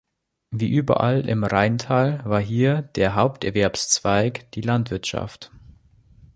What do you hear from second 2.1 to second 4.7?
war hier der Haupterwerbszweig die